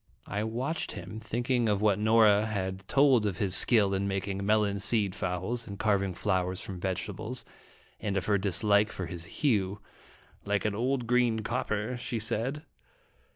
[0.25, 4.79] I watched him, thinking of what Nora had told of his skill in making melon
[4.79, 7.45] seed fowls, and carving flowers from vegetables,
[7.99, 9.79] and of her dislike for his hue
[10.43, 12.63] 'Mike an old, green copper," she said.